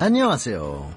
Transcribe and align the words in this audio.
안녕하세요. 0.00 0.90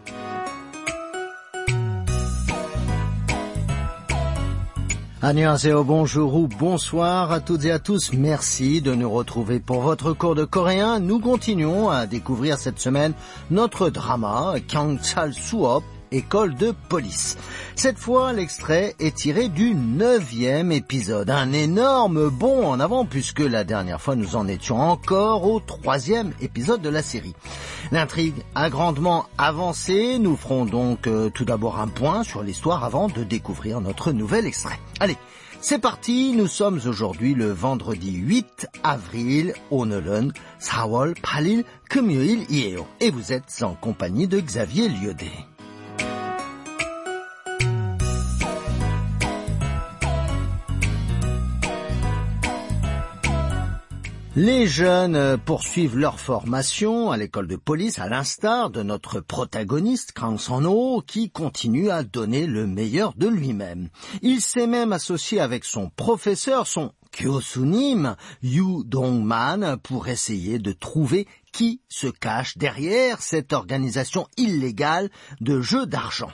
Annyeonghaseyo, 5.22 5.84
bonjour 5.84 6.34
ou 6.34 6.48
bonsoir 6.48 7.34
à 7.34 7.42
toutes 7.42 7.66
et 7.66 7.72
à 7.72 7.80
tous. 7.80 8.14
Merci 8.14 8.82
de 8.82 8.96
nous 8.96 9.10
retrouver 9.12 9.60
pour 9.60 9.82
votre 9.82 10.14
cours 10.14 10.34
de 10.34 10.46
coréen. 10.46 11.02
Nous 11.02 11.20
continuons 11.20 11.90
à 11.90 12.06
découvrir 12.06 12.58
cette 12.58 12.80
semaine 12.80 13.12
notre 13.52 13.90
drama 13.90 14.56
Kyangchal 14.70 15.34
Suop 15.34 15.84
école 16.14 16.56
de 16.56 16.74
police. 16.90 17.38
Cette 17.76 17.98
fois, 17.98 18.34
l'extrait 18.34 18.96
est 19.00 19.16
tiré 19.16 19.50
du 19.50 19.76
neuvième 19.76 20.72
épisode. 20.72 21.30
Un 21.30 21.54
énorme 21.54 22.30
bond 22.30 22.68
en 22.68 22.80
avant 22.80 23.06
puisque 23.06 23.40
la 23.40 23.64
dernière 23.64 24.02
fois 24.02 24.16
nous 24.16 24.36
en 24.36 24.48
étions 24.48 24.80
encore 24.80 25.46
au 25.46 25.60
troisième 25.60 26.34
épisode 26.42 26.82
de 26.82 26.90
la 26.90 27.02
série. 27.02 27.36
L'intrigue 27.92 28.44
a 28.56 28.70
grandement 28.70 29.26
avancé. 29.38 30.20
Nous 30.20 30.36
ferons 30.36 30.66
donc 30.66 31.08
euh, 31.08 31.30
tout 31.30 31.46
d'abord 31.46 31.80
un 31.80 31.88
point 31.88 32.24
sur 32.24 32.44
l'histoire 32.44 32.84
avant 32.84 33.08
de 33.08 33.24
découvrir 33.24 33.82
notre 33.82 34.12
nouvel 34.12 34.46
extrait. 34.46 34.80
Allez, 35.00 35.18
c'est 35.62 35.80
parti, 35.80 36.34
nous 36.36 36.48
sommes 36.48 36.80
aujourd'hui 36.86 37.34
le 37.34 37.52
vendredi 37.52 38.14
8 38.14 38.68
avril, 38.84 39.54
오늘은 39.72 40.32
4월 40.62 41.14
8일 41.22 41.66
금요일이에요. 41.90 42.86
Et 43.02 43.12
vous 43.12 43.34
êtes 43.34 43.62
en 43.62 43.74
compagnie 43.74 44.28
de 44.28 44.40
Xavier 44.40 44.88
Liodé. 44.88 45.32
Les 54.37 54.67
jeunes 54.67 55.39
poursuivent 55.39 55.97
leur 55.97 56.19
formation 56.19 57.13
à 57.13 57.17
l'école 57.17 57.47
de 57.47 57.55
police 57.55 58.01
à 58.01 58.09
l'instar 58.09 58.69
de 58.71 58.83
notre 58.83 59.21
protagoniste 59.21 60.11
Kang 60.11 60.41
Son-ho 60.41 61.03
qui 61.07 61.31
continue 61.31 61.89
à 61.89 62.03
donner 62.03 62.49
le 62.49 62.67
meilleur 62.67 63.15
de 63.17 63.29
lui-même. 63.29 63.91
Il 64.23 64.41
s'est 64.41 64.67
même 64.67 64.93
associé 64.93 65.39
avec 65.39 65.65
son 65.65 65.89
professeur, 65.89 66.67
son 66.67 66.91
Kyosunim, 67.13 68.17
Yu 68.43 68.83
Dongman, 68.85 69.77
pour 69.81 70.09
essayer 70.09 70.59
de 70.59 70.73
trouver 70.73 71.29
qui 71.55 71.81
se 71.89 72.09
cache 72.09 72.59
derrière 72.59 73.23
cette 73.23 73.53
organisation 73.53 74.27
illégale 74.37 75.09
de 75.41 75.61
jeux 75.61 75.87
d'argent. 75.87 76.33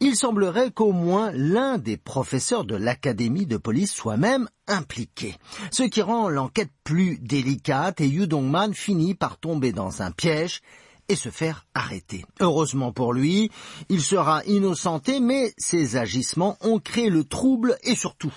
Il 0.00 0.16
semblerait 0.16 0.72
qu'au 0.72 0.90
moins 0.90 1.30
l'un 1.32 1.78
des 1.78 1.96
professeurs 1.96 2.64
de 2.64 2.74
l'académie 2.74 3.46
de 3.46 3.58
police 3.58 3.92
soit 3.92 4.16
même 4.16 4.48
impliqué, 4.66 5.36
ce 5.70 5.84
qui 5.84 6.02
rend 6.02 6.28
l'enquête 6.28 6.72
plus 6.82 7.16
délicate 7.18 8.00
et 8.00 8.08
Yu 8.08 8.26
Dongman 8.26 8.74
finit 8.74 9.14
par 9.14 9.38
tomber 9.38 9.70
dans 9.70 10.02
un 10.02 10.10
piège 10.10 10.62
et 11.08 11.16
se 11.16 11.28
faire 11.28 11.66
arrêter. 11.74 12.24
Heureusement 12.40 12.92
pour 12.92 13.12
lui, 13.12 13.50
il 13.88 14.00
sera 14.00 14.44
innocenté, 14.44 15.20
mais 15.20 15.52
ses 15.58 15.96
agissements 15.96 16.56
ont 16.60 16.78
créé 16.78 17.10
le 17.10 17.24
trouble 17.24 17.76
et 17.82 17.94
surtout 17.94 18.34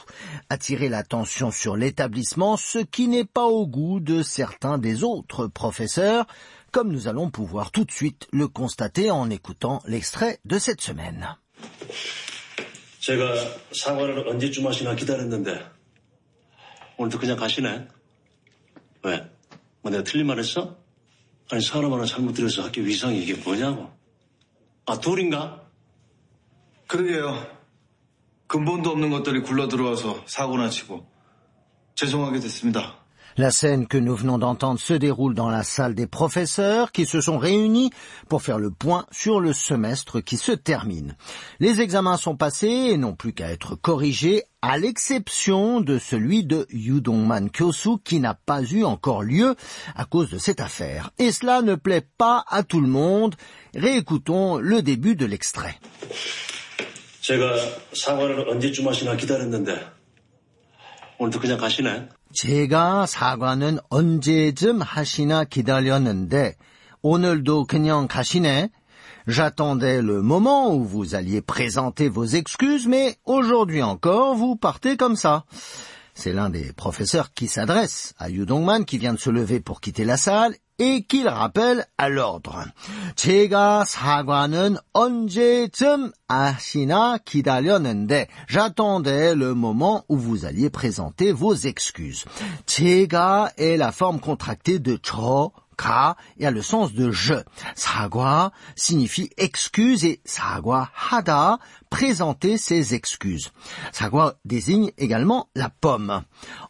attiré 0.49 0.89
l'attention 0.89 1.51
sur 1.51 1.75
l'établissement, 1.75 2.57
ce 2.57 2.79
qui 2.79 3.07
n'est 3.07 3.25
pas 3.25 3.45
au 3.45 3.67
goût 3.67 3.99
de 3.99 4.23
certains 4.23 4.77
des 4.77 5.03
autres 5.03 5.47
professeurs, 5.47 6.25
comme 6.71 6.91
nous 6.91 7.07
allons 7.07 7.29
pouvoir 7.29 7.71
tout 7.71 7.85
de 7.85 7.91
suite 7.91 8.27
le 8.31 8.47
constater 8.47 9.11
en 9.11 9.29
écoutant 9.29 9.81
l'extrait 9.85 10.39
de 10.45 10.59
cette 10.59 10.81
semaine. 10.81 11.35
아니 21.51 21.61
사람 21.61 21.91
하나 21.93 22.05
잘못 22.05 22.33
들여서 22.33 22.63
학교 22.63 22.81
위상이 22.81 23.23
이게 23.23 23.33
뭐냐고. 23.35 23.91
아 24.85 24.99
돌인가? 24.99 25.67
그러게요. 26.87 27.59
근본도 28.47 28.89
없는 28.91 29.09
것들이 29.09 29.41
굴러 29.41 29.67
들어와서 29.67 30.23
사고나 30.25 30.69
치고 30.69 31.07
죄송하게 31.95 32.39
됐습니다. 32.39 32.98
La 33.38 33.50
scène 33.50 33.88
que 33.88 33.98
nous 33.98 34.14
venons 34.14 34.38
d'entendre 34.38 34.78
se 34.78 34.94
déroule 34.94 35.34
dans 35.34 35.50
la 35.50 35.64
salle 35.64 35.94
des 35.94 36.06
professeurs 36.06 36.92
qui 36.92 37.04
se 37.04 37.20
sont 37.20 37.38
réunis 37.38 37.90
pour 38.28 38.42
faire 38.42 38.58
le 38.58 38.70
point 38.70 39.06
sur 39.10 39.40
le 39.40 39.52
semestre 39.52 40.20
qui 40.20 40.36
se 40.36 40.52
termine. 40.52 41.16
Les 41.58 41.80
examens 41.80 42.16
sont 42.16 42.36
passés 42.36 42.68
et 42.68 42.96
n'ont 42.96 43.14
plus 43.14 43.32
qu'à 43.32 43.50
être 43.50 43.74
corrigés 43.74 44.44
à 44.62 44.78
l'exception 44.78 45.80
de 45.80 45.98
celui 45.98 46.44
de 46.44 46.66
Yudongman 46.70 47.50
Kyosu 47.50 47.98
qui 48.04 48.20
n'a 48.20 48.34
pas 48.34 48.62
eu 48.62 48.84
encore 48.84 49.22
lieu 49.22 49.56
à 49.96 50.04
cause 50.04 50.30
de 50.30 50.38
cette 50.38 50.60
affaire. 50.60 51.10
Et 51.18 51.32
cela 51.32 51.60
ne 51.60 51.74
plaît 51.74 52.06
pas 52.16 52.44
à 52.48 52.62
tout 52.62 52.80
le 52.80 52.88
monde. 52.88 53.34
Réécoutons 53.74 54.58
le 54.58 54.82
début 54.82 55.16
de 55.16 55.26
l'extrait. 55.26 55.78
제가 57.24 57.56
사과를 57.94 58.46
언제쯤 58.50 58.86
하시나 58.86 59.16
기다렸는데 59.16 59.80
오늘도 61.18 61.40
그냥 61.40 61.58
가시네. 61.58 62.08
제가 62.32 63.06
사과는 63.06 63.78
언제쯤 63.88 64.82
하시나 64.82 65.44
기다렸는데 65.44 66.54
오늘도 67.02 67.66
그냥 67.66 68.08
가시네. 68.08 68.70
J'attendais 69.26 70.02
le 70.02 70.20
moment 70.20 70.74
où 70.74 70.84
vous 70.84 71.14
alliez 71.14 71.40
présenter 71.40 72.08
vos 72.10 72.26
excuses, 72.26 72.86
mais 72.86 73.16
aujourd'hui 73.24 73.82
encore, 73.82 74.34
vous 74.34 74.54
partez 74.54 74.98
comme 74.98 75.16
ça. 75.16 75.44
C'est 76.21 76.33
l'un 76.33 76.49
des 76.49 76.73
professeurs 76.73 77.31
qui 77.33 77.47
s'adresse 77.47 78.13
à 78.19 78.29
Yu 78.29 78.45
Dongman 78.45 78.83
qui 78.83 78.97
vient 78.97 79.13
de 79.13 79.19
se 79.19 79.29
lever 79.29 79.61
pour 79.61 79.79
quitter 79.79 80.03
la 80.03 80.17
salle 80.17 80.53
et 80.77 81.03
qu'il 81.03 81.29
rappelle 81.29 81.85
à 81.97 82.09
l'ordre. 82.09 82.65
J'attendais 88.49 89.35
le 89.35 89.53
moment 89.53 90.05
où 90.09 90.17
vous 90.17 90.45
alliez 90.45 90.69
présenter 90.69 91.31
vos 91.31 91.55
excuses. 91.55 92.25
제가 92.65 93.53
est 93.57 93.77
la 93.77 93.93
forme 93.93 94.19
contractée 94.19 94.79
de 94.79 94.97
tro 94.97 95.53
ka, 95.79 96.17
il 96.35 96.43
y 96.43 96.45
a 96.45 96.51
le 96.51 96.61
sens 96.61 96.93
de 96.93 97.09
je. 97.09 97.35
Sagwa 97.75 98.51
signifie 98.75 99.29
excuse 99.37 100.03
et 100.03 100.19
sagwa 100.25 100.89
hada, 101.09 101.59
présenter 101.89 102.57
ses 102.57 102.93
excuses. 102.93 103.51
Sagwa 103.93 104.35
désigne 104.43 104.91
également 104.97 105.47
la 105.55 105.69
pomme. 105.69 106.23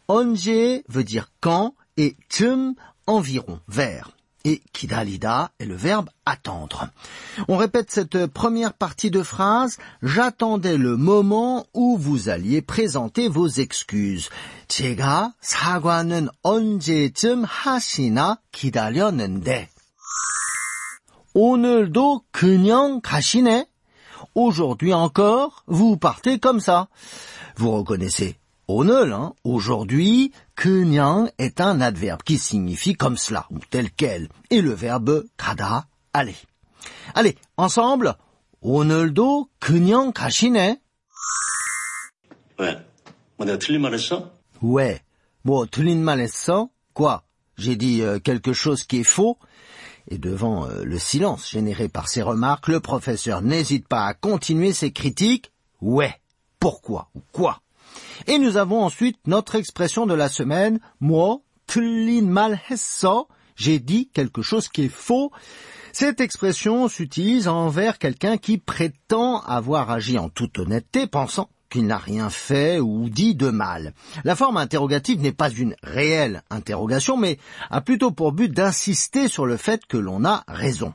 Onje 0.08 0.82
veut 0.88 1.04
dire 1.04 1.32
quand 1.40 1.74
et 1.96 2.16
chum 2.30 2.74
environ, 3.06 3.58
vers 3.66 4.10
Et 4.47 4.61
kidalida 4.73 5.49
est 5.59 5.65
le 5.65 5.75
verbe 5.75 6.09
attendre. 6.23 6.87
On 7.47 7.57
répète 7.57 7.89
cette 7.89 8.27
première 8.27 8.73
partie 8.73 9.09
de 9.09 9.23
phrase. 9.23 9.77
J'attendais 10.03 10.77
le 10.77 10.97
moment 10.97 11.65
où 11.73 11.97
vous 11.97 12.29
alliez 12.29 12.61
présenter 12.61 13.27
vos 13.27 13.47
excuses. 13.47 14.29
제가 14.67 15.33
사과는 15.41 16.29
언제쯤 16.43 17.43
하시나 17.43 18.37
기다렸는데. 18.51 19.69
오늘도 21.33 22.21
그냥 22.31 23.01
가시네. 23.01 23.67
Aujourd'hui 24.35 24.93
encore, 24.93 25.63
vous 25.67 25.97
partez 25.97 26.39
comme 26.39 26.59
ça. 26.59 26.87
Vous 27.57 27.71
reconnaissez 27.71 28.37
오늘, 28.69 29.13
hein, 29.13 29.33
aujourd'hui, 29.43 30.31
그냥 30.55 31.29
est 31.37 31.61
un 31.61 31.81
adverbe 31.81 32.23
qui 32.23 32.37
signifie 32.37 32.95
comme 32.95 33.17
cela, 33.17 33.45
ou 33.51 33.59
tel 33.69 33.91
quel, 33.91 34.27
et 34.49 34.61
le 34.61 34.73
verbe 34.73 35.23
가다, 35.37 35.87
aller. 36.13 36.35
Allez, 37.13 37.35
ensemble, 37.57 38.15
오늘도 38.61 39.49
그냥 39.59 40.11
가시네. 40.11 40.79
왜? 42.57 42.85
뭐 43.37 43.45
내가 43.45 43.59
틀린 43.59 43.81
말 43.81 43.93
했어? 43.93 44.31
Ouais. 44.61 44.99
Bon, 45.43 45.67
틀린 45.67 46.03
말 46.03 46.19
했어? 46.19 46.69
Quoi? 46.93 47.21
J'ai 47.57 47.75
dit 47.75 48.01
euh, 48.01 48.19
quelque 48.19 48.53
chose 48.53 48.83
qui 48.83 49.01
est 49.01 49.03
faux. 49.03 49.37
Et 50.07 50.17
devant 50.17 50.65
euh, 50.65 50.83
le 50.83 50.99
silence 50.99 51.49
généré 51.49 51.89
par 51.89 52.07
ces 52.07 52.21
remarques, 52.21 52.67
le 52.67 52.79
professeur 52.79 53.41
n'hésite 53.41 53.87
pas 53.87 54.05
à 54.05 54.13
continuer 54.13 54.73
ses 54.73 54.91
critiques. 54.91 55.51
Ouais. 55.81 56.19
Pourquoi? 56.59 57.09
Ou 57.15 57.21
quoi? 57.31 57.61
Et 58.26 58.38
nous 58.38 58.56
avons 58.56 58.82
ensuite 58.82 59.18
notre 59.26 59.54
expression 59.54 60.06
de 60.06 60.14
la 60.14 60.28
semaine, 60.28 60.80
moi, 61.00 61.40
kullin 61.66 62.22
mal 62.22 62.60
j'ai 63.56 63.78
dit 63.78 64.08
quelque 64.12 64.42
chose 64.42 64.68
qui 64.68 64.84
est 64.84 64.88
faux. 64.88 65.30
Cette 65.92 66.20
expression 66.20 66.88
s'utilise 66.88 67.46
envers 67.46 67.98
quelqu'un 67.98 68.38
qui 68.38 68.58
prétend 68.58 69.40
avoir 69.40 69.90
agi 69.90 70.18
en 70.18 70.28
toute 70.28 70.58
honnêteté, 70.58 71.06
pensant 71.06 71.50
qui 71.70 71.82
n'a 71.82 71.98
rien 71.98 72.28
fait 72.28 72.80
ou 72.80 73.08
dit 73.08 73.34
de 73.34 73.48
mal. 73.50 73.94
La 74.24 74.36
forme 74.36 74.56
interrogative 74.56 75.20
n'est 75.20 75.32
pas 75.32 75.50
une 75.50 75.76
réelle 75.82 76.42
interrogation, 76.50 77.16
mais 77.16 77.38
a 77.70 77.80
plutôt 77.80 78.10
pour 78.10 78.32
but 78.32 78.52
d'insister 78.52 79.28
sur 79.28 79.46
le 79.46 79.56
fait 79.56 79.86
que 79.86 79.96
l'on 79.96 80.24
a 80.24 80.44
raison. 80.48 80.92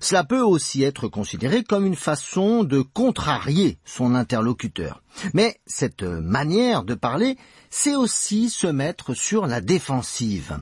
Cela 0.00 0.24
peut 0.24 0.40
aussi 0.40 0.82
être 0.82 1.08
considéré 1.08 1.64
comme 1.64 1.86
une 1.86 1.96
façon 1.96 2.62
de 2.62 2.80
contrarier 2.80 3.78
son 3.84 4.14
interlocuteur. 4.14 5.02
Mais 5.34 5.60
cette 5.66 6.02
manière 6.02 6.84
de 6.84 6.94
parler, 6.94 7.36
c'est 7.70 7.96
aussi 7.96 8.48
se 8.48 8.66
mettre 8.66 9.14
sur 9.14 9.46
la 9.46 9.60
défensive. 9.60 10.58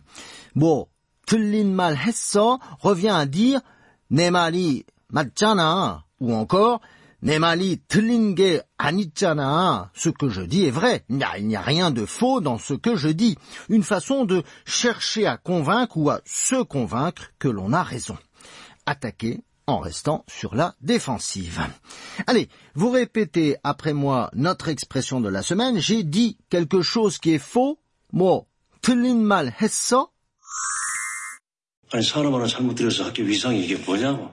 Bon, 0.54 0.88
mal 1.64 1.98
revient 2.80 3.08
à 3.08 3.26
dire 3.26 3.60
Nemali 4.10 4.86
Matjana 5.10 6.04
ou 6.20 6.34
encore 6.34 6.80
내 7.23 7.37
말이 7.37 7.77
틀린 7.87 8.33
게 8.35 8.61
아니잖아. 8.77 9.91
Ce 9.93 10.09
que 10.09 10.29
je 10.29 10.41
dis 10.41 10.65
est 10.65 10.71
vrai. 10.71 11.03
Il 11.09 11.17
n'y 11.17 11.23
a, 11.23 11.37
il 11.37 11.47
n'y 11.47 11.55
a 11.55 11.61
rien 11.61 11.91
de 11.91 12.05
faux 12.05 12.39
dans 12.39 12.57
ce 12.57 12.73
que 12.73 12.95
je 12.95 13.09
dis. 13.09 13.37
Une 13.67 13.83
façon 13.83 14.25
de 14.25 14.43
chercher 14.65 15.27
à 15.27 15.37
convaincre 15.37 15.97
ou 15.97 16.09
à 16.09 16.21
se 16.25 16.61
convaincre 16.63 17.31
que 17.37 17.49
l'on 17.49 17.73
a 17.73 17.83
raison. 17.83 18.17
Attaquer 18.85 19.41
en 19.67 19.79
restant 19.79 20.23
sur 20.27 20.55
la 20.55 20.75
défensive. 20.81 21.61
Allez, 22.25 22.49
vous 22.73 22.89
répétez 22.89 23.57
après 23.63 23.93
moi 23.93 24.31
notre 24.33 24.69
expression 24.69 25.19
de 25.19 25.29
la 25.29 25.43
semaine. 25.43 25.77
J'ai 25.77 26.03
dit 26.03 26.37
quelque 26.49 26.81
chose 26.81 27.17
qui 27.17 27.31
est 27.31 27.39
faux. 27.39 27.79
뭐 28.11 28.47
틀린 28.81 29.21
말 29.23 29.53
했어? 29.61 30.09
아니 31.91 32.03
사람 32.03 32.33
하나 32.33 32.45
잘못 32.45 32.75
들여서 32.75 33.03
학교 33.05 33.23
위상이 33.23 33.63
이게 33.63 33.75
뭐냐고. 33.77 34.31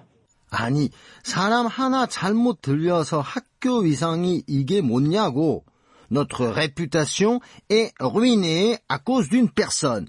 아니, 0.50 0.90
사람 1.22 1.66
하나 1.66 2.06
잘못 2.06 2.62
들려서 2.62 3.20
학교 3.20 3.81
위상이 3.81 4.43
이게 4.46 4.81
뭐냐고. 4.81 5.64
Notre 6.10 6.46
réputation 6.46 7.40
est 7.69 7.93
ruinée 7.98 8.78
à 8.88 8.98
cause 8.98 9.28
d'une 9.28 9.50
personne. 9.50 10.08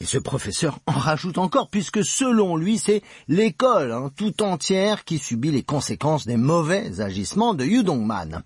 Et 0.00 0.06
ce 0.06 0.16
professeur 0.18 0.78
en 0.86 0.92
rajoute 0.92 1.36
encore 1.36 1.68
puisque 1.68 2.02
selon 2.02 2.56
lui 2.56 2.78
c'est 2.78 3.02
l'école 3.28 3.92
hein, 3.92 4.10
tout 4.16 4.42
entière 4.42 5.04
qui 5.04 5.18
subit 5.18 5.50
les 5.50 5.62
conséquences 5.62 6.26
des 6.26 6.38
mauvais 6.38 7.00
agissements 7.00 7.52
de 7.52 7.64
Yu 7.64 7.84
Dongman. 7.84 8.42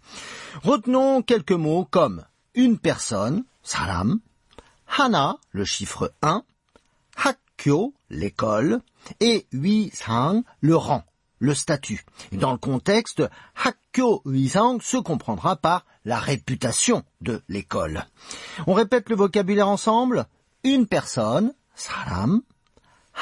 Retenons 0.64 1.22
quelques 1.22 1.52
mots 1.52 1.86
comme 1.88 2.24
une 2.54 2.78
personne, 2.78 3.44
salam, 3.62 4.18
hana, 4.98 5.38
le 5.52 5.64
chiffre 5.64 6.12
1, 6.22 6.42
hakyo, 7.16 7.94
l'école, 8.10 8.80
et 9.20 9.46
wisang, 9.52 10.42
le 10.60 10.76
rang 10.76 11.04
le 11.43 11.53
statut. 11.53 12.05
Et 12.31 12.37
dans 12.37 12.53
le 12.53 12.57
contexte, 12.57 13.21
Hakkyo 13.55 14.21
Uisang 14.25 14.79
se 14.81 14.95
comprendra 14.95 15.57
par 15.57 15.85
la 16.05 16.17
réputation 16.17 17.03
de 17.19 17.43
l'école. 17.49 18.05
On 18.65 18.73
répète 18.73 19.09
le 19.09 19.17
vocabulaire 19.17 19.67
ensemble. 19.67 20.25
Une 20.63 20.87
personne, 20.87 21.53
saram, 21.75 22.41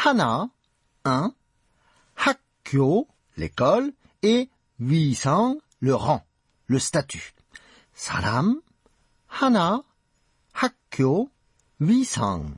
hana, 0.05 0.49
un, 1.03 1.33
hakkyo, 2.15 3.07
l'école, 3.37 3.91
et 4.21 4.49
uisang, 4.79 5.57
le 5.79 5.95
rang, 5.95 6.23
le 6.67 6.77
statut. 6.77 7.33
Saram, 7.95 8.61
hana, 9.29 9.81
hakkyo, 10.53 11.31
uisang. 11.79 12.53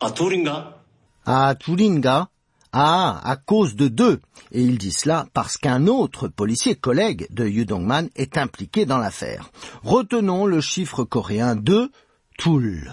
Aturinga. 0.00 0.80
Aturinga 1.26 2.30
Ah, 2.71 3.21
à 3.23 3.37
cause 3.37 3.75
de 3.75 3.87
deux. 3.87 4.19
Et 4.51 4.61
il 4.61 4.77
dit 4.77 4.91
cela 4.91 5.27
parce 5.33 5.57
qu'un 5.57 5.87
autre 5.87 6.27
policier 6.27 6.75
collègue 6.75 7.25
de 7.29 7.47
Yu 7.47 7.65
Dongman 7.65 8.09
est 8.15 8.37
impliqué 8.37 8.85
dans 8.85 8.97
l'affaire. 8.97 9.49
Retenons 9.83 10.45
le 10.45 10.59
chiffre 10.59 11.05
coréen 11.05 11.55
de 11.55 11.89
Toul. 12.37 12.91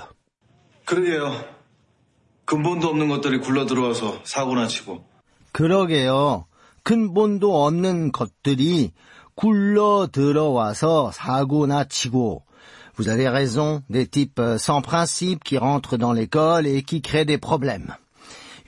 그러게요. 0.84 1.44
근본도 2.44 2.88
없는 2.88 3.08
것들이 3.08 3.40
굴러 3.40 3.66
들어와서 3.66 4.20
사고나 4.24 4.66
치고 4.66 5.04
그러게요. 5.52 6.46
근본도 6.82 7.64
없는 7.64 8.12
것들이 8.12 8.92
굴러 9.34 10.08
들어와서 10.12 11.12
사고나 11.12 11.84
치고 11.84 12.44
vous 12.94 13.08
avez 13.08 13.28
raison, 13.28 13.82
des 13.88 14.06
types 14.06 14.40
sans 14.58 14.82
principe 14.82 15.42
qui 15.44 15.56
rentrent 15.56 15.96
dans 15.96 16.12
l'école 16.12 16.66
et 16.66 16.82
qui 16.82 17.00
créent 17.00 17.24
des 17.24 17.38
problèmes. 17.38 17.96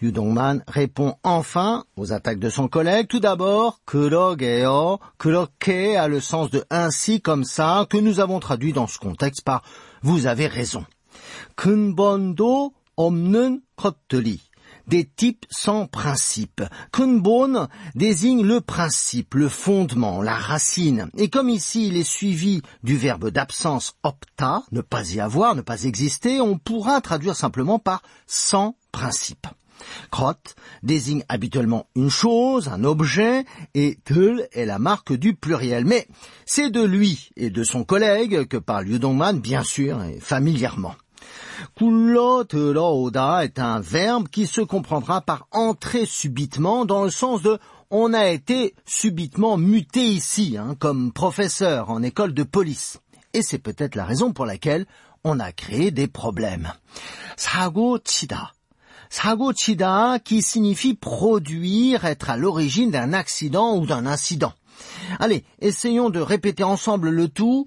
Yudongman 0.01 0.63
répond 0.67 1.15
enfin 1.23 1.83
aux 1.97 2.13
attaques 2.13 2.39
de 2.39 2.49
son 2.49 2.67
collègue. 2.67 3.07
Tout 3.07 3.19
d'abord, 3.19 3.81
Kurogeo, 3.85 4.99
Kuroke 5.17 5.97
a 5.97 6.07
le 6.07 6.19
sens 6.19 6.49
de 6.49 6.63
ainsi 6.69 7.21
comme 7.21 7.43
ça 7.43 7.85
que 7.89 7.97
nous 7.97 8.19
avons 8.19 8.39
traduit 8.39 8.73
dans 8.73 8.87
ce 8.87 8.99
contexte 8.99 9.43
par 9.43 9.63
vous 10.01 10.27
avez 10.27 10.47
raison. 10.47 10.85
Kunbondo 11.55 12.73
omnen 12.97 13.61
kotteli 13.75 14.41
des 14.89 15.05
types 15.05 15.45
sans 15.49 15.85
principe. 15.85 16.63
Kunbon 16.91 17.67
désigne 17.95 18.43
le 18.43 18.59
principe, 18.59 19.35
le 19.35 19.47
fondement, 19.47 20.21
la 20.21 20.35
racine. 20.35 21.09
Et 21.15 21.29
comme 21.29 21.49
ici 21.49 21.87
il 21.87 21.97
est 21.97 22.03
suivi 22.03 22.61
du 22.83 22.97
verbe 22.97 23.29
d'absence 23.29 23.93
opta, 24.03 24.63
ne 24.71 24.81
pas 24.81 25.11
y 25.11 25.19
avoir, 25.19 25.55
ne 25.55 25.61
pas 25.61 25.83
exister, 25.83 26.41
on 26.41 26.57
pourra 26.57 27.01
traduire 27.01 27.35
simplement 27.35 27.79
par 27.79 28.01
sans 28.25 28.75
principe. 28.91 29.47
Krot 30.11 30.33
désigne 30.83 31.23
habituellement 31.29 31.87
une 31.95 32.09
chose, 32.09 32.67
un 32.67 32.83
objet, 32.83 33.45
et 33.73 33.97
tul 34.05 34.47
est 34.51 34.65
la 34.65 34.79
marque 34.79 35.13
du 35.13 35.35
pluriel. 35.35 35.85
Mais 35.85 36.07
c'est 36.45 36.69
de 36.69 36.83
lui 36.83 37.29
et 37.35 37.49
de 37.49 37.63
son 37.63 37.83
collègue 37.83 38.47
que 38.47 38.57
parle 38.57 38.89
Yudongman, 38.89 39.39
bien 39.39 39.63
sûr, 39.63 40.03
et 40.03 40.19
familièrement. 40.19 40.95
Kullo 41.75 42.45
oda 42.53 43.43
est 43.43 43.59
un 43.59 43.79
verbe 43.79 44.29
qui 44.29 44.47
se 44.47 44.61
comprendra 44.61 45.21
par 45.21 45.47
entrer 45.51 46.05
subitement 46.05 46.85
dans 46.85 47.03
le 47.03 47.11
sens 47.11 47.41
de 47.41 47.59
on 47.91 48.13
a 48.13 48.27
été 48.27 48.75
subitement 48.85 49.57
muté 49.57 50.05
ici, 50.05 50.57
hein, 50.57 50.75
comme 50.77 51.11
professeur 51.11 51.89
en 51.89 52.03
école 52.03 52.33
de 52.33 52.43
police. 52.43 52.99
Et 53.33 53.41
c'est 53.41 53.59
peut-être 53.59 53.95
la 53.95 54.05
raison 54.05 54.31
pour 54.31 54.45
laquelle 54.45 54.85
on 55.23 55.39
a 55.39 55.51
créé 55.51 55.91
des 55.91 56.07
problèmes. 56.07 56.71
사고치다 59.10 60.18
qui 60.18 60.42
signifie 60.42 60.94
produire, 60.94 62.04
être 62.04 62.30
à 62.30 62.36
l'origine 62.36 62.90
d'un 62.90 63.12
accident 63.12 63.76
ou 63.76 63.86
d'un 63.86 64.06
incident. 64.06 64.52
Allez, 65.18 65.44
essayons 65.60 66.10
de 66.10 66.20
répéter 66.20 66.64
ensemble 66.64 67.10
le 67.10 67.28
tout. 67.28 67.66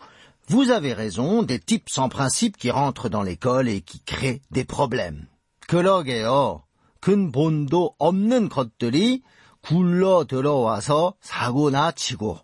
Vous 0.50 0.72
avez 0.72 0.94
raison, 0.94 1.44
des 1.44 1.60
types 1.60 1.90
sans 1.90 2.10
principe 2.10 2.58
qui 2.58 2.72
rentrent 2.72 3.10
dans 3.10 3.24
l'école 3.24 3.68
et 3.70 3.82
qui 3.82 4.02
créent 4.02 4.42
des 4.52 4.66
problèmes. 4.66 5.28
그러게요. 5.68 6.64
근본도 7.02 7.96
없는 8.00 8.50
것들이 8.50 9.22
굴러 9.62 10.26
들어와서 10.26 11.14
사고나 11.22 11.92
치고. 11.92 12.40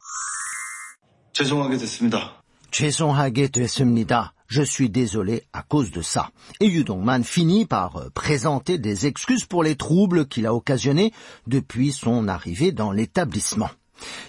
죄송하게 1.34 1.78
됐습니다. 1.78 2.44
죄송하게 2.72 3.48
됐습니다. 3.48 4.34
je 4.49 4.63
suis 4.63 4.91
désolé 4.91 5.45
à 5.53 5.63
cause 5.63 5.91
de 5.93 6.03
ça. 6.03 6.31
Et 6.59 6.67
Yudongman 6.67 7.23
finit 7.23 7.67
par 7.67 7.97
euh, 7.97 8.11
présenter 8.11 8.79
des 8.79 9.07
excuses 9.07 9.45
pour 9.45 9.63
les 9.63 9.77
troubles 9.77 10.27
qu'il 10.27 10.47
a 10.47 10.55
occasionnés 10.55 11.13
depuis 11.47 11.93
son 11.93 12.27
arrivée 12.27 12.73
dans 12.73 12.91
l'établissement. 12.91 13.71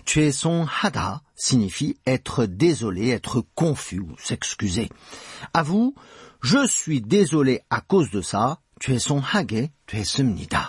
Tuer 0.06 0.32
son 0.32 0.68
hada 0.82 1.22
signifie 1.36 1.98
être 2.06 2.46
désolé, 2.46 3.10
être 3.10 3.44
confus 3.56 4.00
ou 4.00 4.16
s'excuser. 4.20 4.90
À 5.54 5.64
vous, 5.64 5.96
je 6.42 6.68
suis 6.68 7.02
désolé 7.02 7.62
à 7.70 7.82
cause 7.82 8.12
de 8.12 8.22
ça, 8.22 8.60
tuer 8.80 9.00
son 9.00 9.22
hage, 9.22 9.70
tuer 9.88 10.04
semnida. 10.04 10.69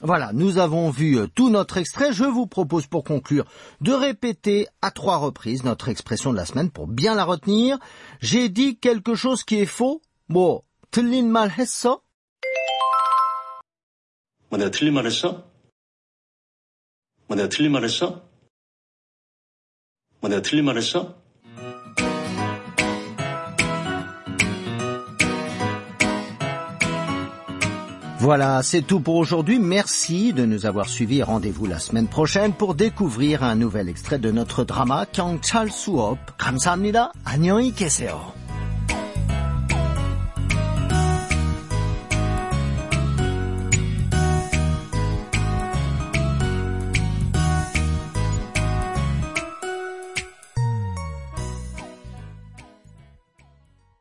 Voilà, 0.00 0.32
nous 0.32 0.58
avons 0.58 0.90
vu 0.90 1.16
euh, 1.16 1.28
tout 1.28 1.48
notre 1.48 1.76
extrait. 1.76 2.12
Je 2.12 2.24
vous 2.24 2.48
propose 2.48 2.88
pour 2.88 3.04
conclure 3.04 3.44
de 3.80 3.92
répéter 3.92 4.66
à 4.80 4.90
trois 4.90 5.18
reprises 5.18 5.62
notre 5.62 5.88
expression 5.88 6.32
de 6.32 6.36
la 6.36 6.44
semaine 6.44 6.70
pour 6.70 6.88
bien 6.88 7.14
la 7.14 7.24
retenir. 7.24 7.78
J'ai 8.20 8.48
dit 8.48 8.78
quelque 8.78 9.14
chose 9.14 9.44
qui 9.44 9.60
est 9.60 9.66
faux. 9.66 10.02
뭐 10.28 10.62
틀린 10.90 11.30
말 11.30 11.50
했어? 11.50 12.02
뭐 14.48 14.58
내가 14.58 14.70
틀린 14.70 14.94
말 14.94 15.06
했어? 15.06 15.44
뭐 17.26 17.36
내가 17.36 17.48
틀린 17.48 17.70
말 17.72 17.84
했어? 17.84 18.28
뭐 20.20 20.30
내가 20.30 20.42
틀린 20.42 20.64
말 20.64 20.76
했어? 20.76 21.14
Voilà, 28.26 28.62
c'est 28.62 28.82
tout 28.82 29.00
pour 29.00 29.16
aujourd'hui. 29.16 29.58
Merci 29.58 30.32
de 30.32 30.44
nous 30.46 30.66
avoir 30.66 30.88
suivis. 30.88 31.22
Rendez-vous 31.22 31.66
la 31.66 31.78
semaine 31.78 32.06
prochaine 32.06 32.52
pour 32.52 32.74
découvrir 32.74 33.42
un 33.42 33.56
nouvel 33.56 33.88
extrait 33.88 34.18
de 34.18 34.30
notre 34.30 34.64
drama 34.64 35.06
Kyangchal 35.06 35.70
Suop. 35.70 36.18
감사합니다. 36.38 37.12
안녕히 37.24 37.72
계세요. 37.72 38.32